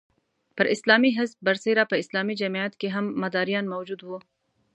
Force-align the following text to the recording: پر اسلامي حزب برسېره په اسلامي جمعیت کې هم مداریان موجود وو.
پر 0.55 0.65
اسلامي 0.75 1.11
حزب 1.17 1.37
برسېره 1.47 1.83
په 1.91 1.95
اسلامي 2.03 2.35
جمعیت 2.41 2.73
کې 2.81 2.87
هم 2.95 3.05
مداریان 3.23 3.65
موجود 3.73 4.01
وو. 4.03 4.17